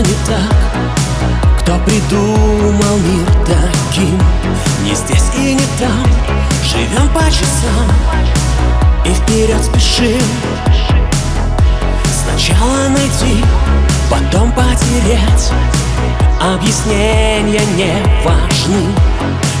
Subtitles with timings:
[0.00, 1.60] так.
[1.60, 4.18] Кто придумал мир таким?
[4.84, 6.06] Не здесь и не там.
[6.64, 7.88] Живем по часам
[9.04, 10.22] И вперед спешим.
[12.24, 13.44] Сначала найти,
[14.10, 15.52] потом потерять.
[16.40, 18.86] Объяснения не важны.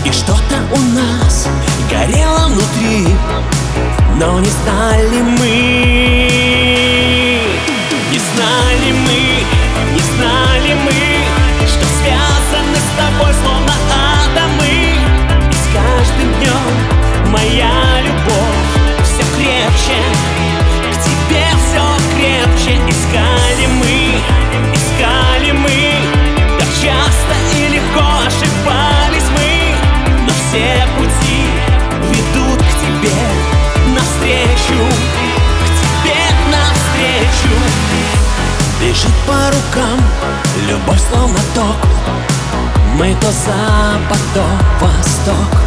[0.04, 1.48] И что-то у нас
[1.90, 3.14] горело внутри.
[4.18, 6.21] Но не знали мы
[22.92, 24.20] Искали мы,
[24.74, 25.94] искали мы.
[26.58, 29.74] Так часто и легко ошибались мы.
[30.26, 31.42] Но все пути
[32.10, 33.20] ведут к тебе
[33.94, 35.12] навстречу
[38.82, 40.00] Бежит по рукам,
[40.68, 41.76] любовь словно ток.
[42.98, 44.44] Мы то запад, то
[44.80, 45.60] восток.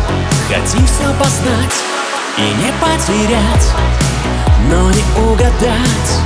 [0.49, 1.73] Хотим все познать
[2.37, 3.73] и не потерять
[4.69, 6.24] Но не угадать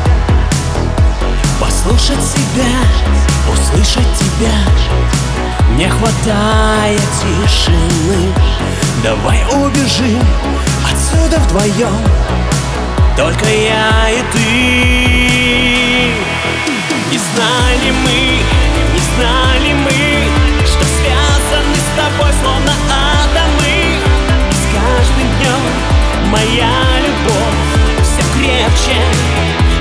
[4.39, 4.51] тебя.
[5.75, 8.33] Не хватает тишины.
[9.03, 10.23] Давай убежим
[10.85, 12.03] отсюда вдвоем.
[13.17, 14.45] Только я и ты.
[17.11, 18.19] Не знали мы,
[18.93, 19.99] не знали мы
[20.63, 23.75] Что связаны с тобой словно атомы.
[24.49, 25.63] И с каждым днем
[26.29, 28.99] моя любовь все крепче.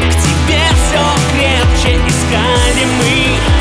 [0.09, 1.03] К тебе все
[1.33, 2.01] крепче.
[2.07, 3.58] Искали мы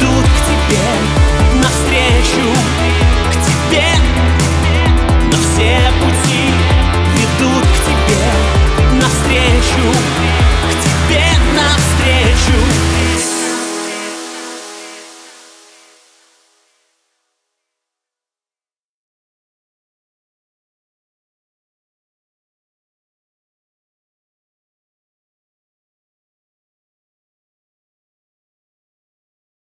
[0.00, 2.46] идут к тебе навстречу,
[3.28, 3.86] к тебе,
[5.26, 6.52] но все пути
[7.14, 10.19] ведут к тебе навстречу.